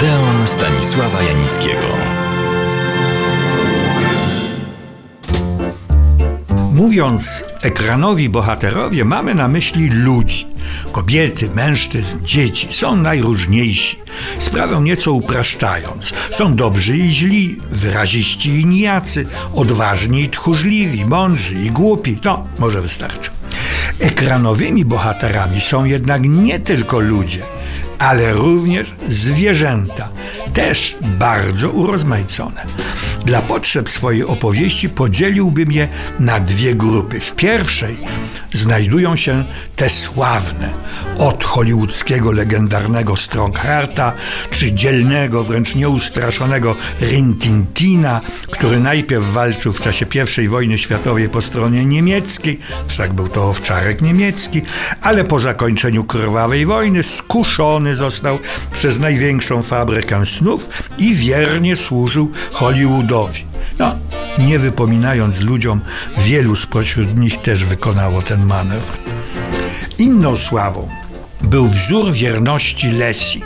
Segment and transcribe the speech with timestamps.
[0.00, 1.86] Odeon Stanisława Janickiego.
[6.72, 10.46] Mówiąc ekranowi bohaterowie, mamy na myśli ludzi.
[10.92, 13.98] Kobiety, mężczyzn, dzieci są najróżniejsi.
[14.38, 16.12] Sprawę nieco upraszczając.
[16.30, 22.18] Są dobrzy i źli, wyraziści i nijacy, odważni i tchórzliwi, mądrzy i głupi.
[22.24, 23.30] No, może wystarczy.
[23.98, 27.42] Ekranowymi bohaterami są jednak nie tylko ludzie,
[28.00, 30.08] ale również zwierzęta,
[30.54, 32.64] też bardzo urozmaicone.
[33.24, 35.88] Dla potrzeb swojej opowieści podzieliłbym je
[36.20, 37.20] na dwie grupy.
[37.20, 37.96] W pierwszej
[38.52, 39.44] znajdują się
[39.76, 40.70] te sławne,
[41.18, 44.12] od hollywoodzkiego legendarnego Stronghearta,
[44.50, 48.20] czy dzielnego, wręcz nieustraszonego Rintintina,
[48.50, 50.06] który najpierw walczył w czasie
[50.44, 54.62] I wojny światowej po stronie niemieckiej, wszak był to owczarek niemiecki,
[55.02, 58.38] ale po zakończeniu krwawej wojny skuszony został
[58.72, 60.68] przez największą fabrykę snów
[60.98, 63.09] i wiernie służył Hollywoodowi.
[63.78, 63.94] No,
[64.38, 65.80] nie wypominając ludziom,
[66.18, 68.92] wielu spośród nich też wykonało ten manewr.
[69.98, 70.88] Inną sławą
[71.40, 73.42] był wzór wierności Lesi,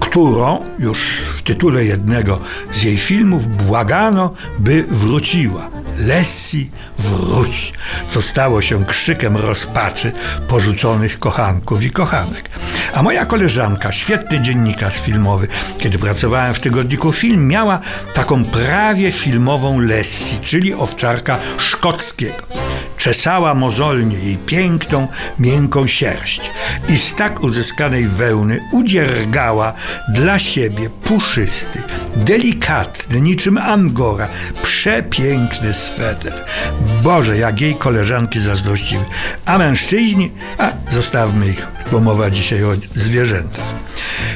[0.00, 0.98] którą już
[1.38, 2.40] w tytule jednego
[2.72, 5.75] z jej filmów błagano, by wróciła.
[5.98, 7.72] Lessi wróć,
[8.10, 10.12] co stało się krzykiem rozpaczy
[10.48, 12.50] porzuconych kochanków i kochanek.
[12.94, 17.80] A moja koleżanka, świetny dziennikarz filmowy, kiedy pracowałem w tygodniku Film, miała
[18.14, 22.65] taką prawie filmową Lessi, czyli owczarka szkockiego.
[23.06, 26.50] Czesała mozolnie jej piękną, miękką sierść
[26.88, 29.72] i z tak uzyskanej wełny udziergała
[30.08, 31.82] dla siebie puszysty,
[32.16, 34.28] delikatny, niczym angora,
[34.62, 36.44] przepiękny sweter.
[37.02, 39.04] Boże, jak jej koleżanki zazdrościły.
[39.44, 40.32] A mężczyźni?
[40.58, 43.64] A, zostawmy ich, bo mowa dzisiaj o zwierzętach.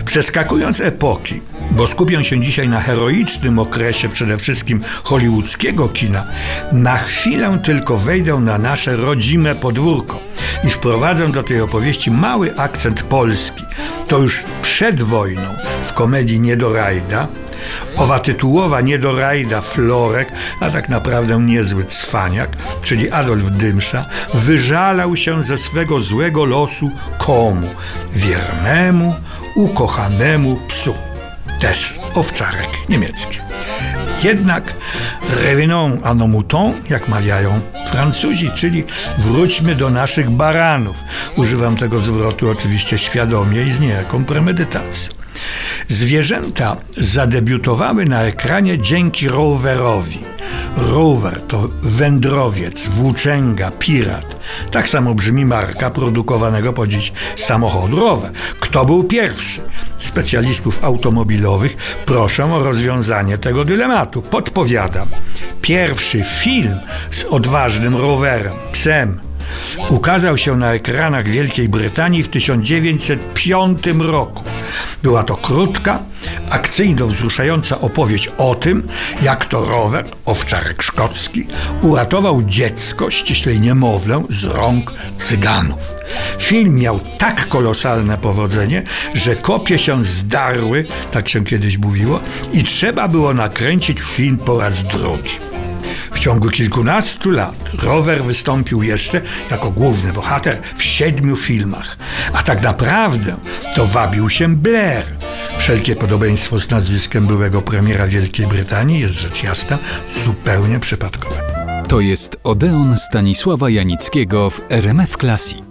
[0.05, 1.41] Przeskakując epoki,
[1.81, 6.25] bo skupię się dzisiaj na heroicznym okresie przede wszystkim hollywoodzkiego kina,
[6.73, 10.21] na chwilę tylko wejdę na nasze rodzime podwórko
[10.65, 13.65] i wprowadzę do tej opowieści mały akcent polski.
[14.09, 17.29] To już przed wojną w komedii Niedorajda
[17.97, 24.05] Owa tytułowa niedorajda Florek, a tak naprawdę niezły cwaniak, czyli Adolf Dymsza,
[24.35, 27.69] wyżalał się ze swego złego losu komu?
[28.15, 29.15] Wiernemu,
[29.57, 31.10] ukochanemu psu.
[31.61, 33.39] Też owczarek niemiecki.
[34.23, 34.75] Jednak
[35.31, 38.85] revenons à nos moutons, jak mawiają Francuzi, czyli
[39.19, 40.97] wróćmy do naszych baranów.
[41.37, 45.13] Używam tego zwrotu oczywiście świadomie i z niejaką premedytacją.
[45.89, 50.19] Zwierzęta zadebiutowały na ekranie dzięki rowerowi.
[50.81, 54.41] Rower to wędrowiec, włóczęga, pirat.
[54.71, 58.33] Tak samo brzmi marka produkowanego po dziś samochodu rower.
[58.61, 59.61] Kto był pierwszy?
[59.99, 61.77] Specjalistów automobilowych
[62.07, 64.23] proszę o rozwiązanie tego dylematu.
[64.23, 65.09] Podpowiadam.
[65.63, 66.79] Pierwszy film
[67.11, 69.21] z odważnym rowerem, psem,
[69.89, 74.45] ukazał się na ekranach Wielkiej Brytanii w 1905 roku.
[75.03, 75.99] Była to krótka,
[76.51, 78.89] akcyjno-wzruszająca opowieść o tym,
[79.23, 81.47] jak to rower, owczarek szkocki,
[81.83, 85.95] uratował dziecko, ściślej niemowlę, z rąk cyganów.
[86.39, 88.83] Film miał tak kolosalne powodzenie,
[89.15, 92.21] że kopie się zdarły, tak się kiedyś mówiło,
[92.53, 95.50] i trzeba było nakręcić film po raz drugi.
[96.13, 101.97] W ciągu kilkunastu lat Rower wystąpił jeszcze jako główny bohater w siedmiu filmach,
[102.33, 103.37] a tak naprawdę
[103.77, 105.05] to wabił się Blair.
[105.59, 109.79] Wszelkie podobieństwo z nazwiskiem byłego premiera Wielkiej Brytanii jest rzecz jasna
[110.25, 111.37] zupełnie przypadkowe.
[111.89, 115.63] To jest Odeon Stanisława Janickiego w RMF Classic.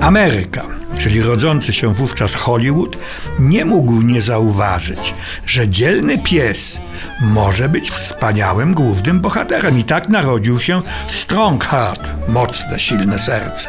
[0.00, 2.96] Ameryka, czyli rodzący się wówczas Hollywood,
[3.38, 5.14] nie mógł nie zauważyć,
[5.46, 6.80] że dzielny pies
[7.20, 9.78] może być wspaniałym głównym bohaterem.
[9.78, 13.68] I tak narodził się Strongheart, mocne, silne serce.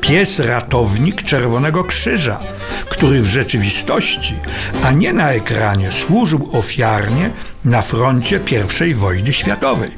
[0.00, 2.40] Pies ratownik Czerwonego Krzyża,
[2.88, 4.34] który w rzeczywistości,
[4.82, 7.30] a nie na ekranie, służył ofiarnie
[7.64, 8.40] na froncie
[8.90, 9.90] I wojny światowej.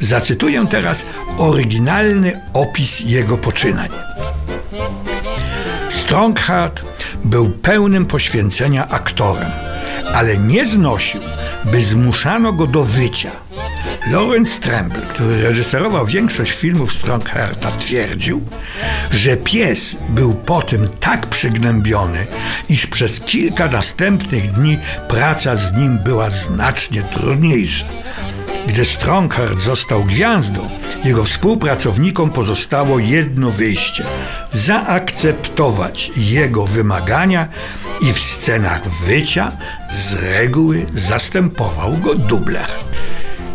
[0.00, 1.04] Zacytuję teraz
[1.38, 3.90] oryginalny opis jego poczynań.
[6.10, 6.82] Strongheart
[7.24, 9.50] był pełnym poświęcenia aktorem,
[10.14, 11.20] ale nie znosił,
[11.64, 13.30] by zmuszano go do wycia.
[14.12, 18.42] Lawrence Tremble, który reżyserował większość filmów Stronghearta, twierdził,
[19.10, 22.26] że pies był po tym tak przygnębiony,
[22.68, 24.78] iż przez kilka następnych dni
[25.08, 27.86] praca z nim była znacznie trudniejsza.
[28.66, 30.68] Gdy Strongheart został gwiazdą,
[31.04, 34.04] jego współpracownikom pozostało jedno wyjście:
[34.52, 37.48] zaakceptować jego wymagania
[38.00, 39.52] i w scenach wycia
[39.90, 42.66] z reguły zastępował go dubler.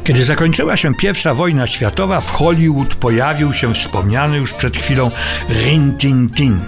[0.03, 5.11] Kiedy zakończyła się pierwsza wojna światowa, w Hollywood pojawił się wspomniany już przed chwilą
[5.49, 6.59] Rin Tin Tin.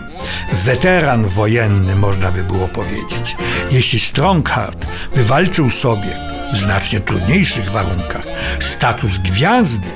[0.54, 3.36] Weteran wojenny, można by było powiedzieć.
[3.72, 4.86] Jeśli Strongheart
[5.16, 6.10] wywalczył sobie
[6.54, 8.24] w znacznie trudniejszych warunkach
[8.60, 9.90] status gwiazdy,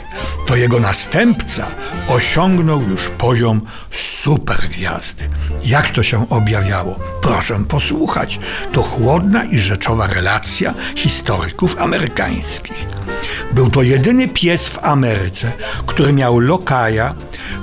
[0.51, 1.67] to jego następca
[2.07, 3.61] osiągnął już poziom
[3.91, 5.29] supergwiazdy.
[5.65, 6.99] Jak to się objawiało?
[7.21, 8.39] Proszę posłuchać.
[8.71, 12.85] To chłodna i rzeczowa relacja historyków amerykańskich.
[13.53, 15.51] Był to jedyny pies w Ameryce,
[15.85, 17.15] który miał lokaja,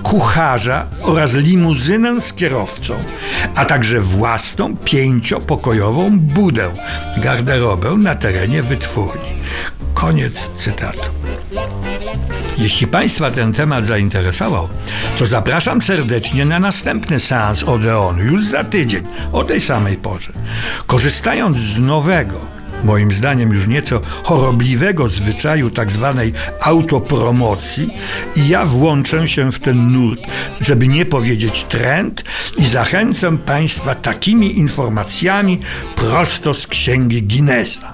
[0.02, 2.94] kucharza oraz limuzynę z kierowcą,
[3.54, 6.70] a także własną pięciopokojową budę,
[7.16, 9.32] garderobę na terenie wytwórni.
[9.94, 11.17] Koniec cytatu.
[12.58, 14.68] Jeśli Państwa ten temat zainteresował,
[15.18, 20.32] to zapraszam serdecznie na następny seans Odeonu już za tydzień o tej samej porze.
[20.86, 22.40] Korzystając z nowego,
[22.84, 27.88] moim zdaniem już nieco chorobliwego zwyczaju tak zwanej autopromocji
[28.36, 30.20] i ja włączę się w ten nurt,
[30.60, 32.24] żeby nie powiedzieć trend
[32.56, 35.60] i zachęcam Państwa takimi informacjami
[35.96, 37.92] prosto z księgi Guinnessa.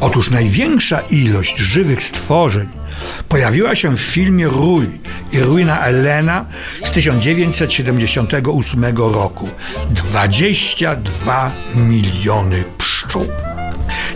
[0.00, 2.79] Otóż największa ilość żywych stworzeń
[3.28, 4.86] pojawiła się w filmie Rój
[5.32, 6.46] i Ruina Elena
[6.84, 9.48] z 1978 roku.
[9.90, 13.26] 22 miliony pszczół.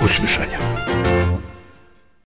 [0.05, 0.68] usłyszenia.